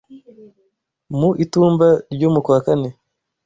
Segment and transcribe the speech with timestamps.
[1.17, 2.89] mu itumba ryo mu kwa kane